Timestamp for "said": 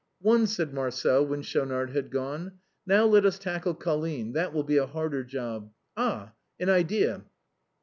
0.47-0.73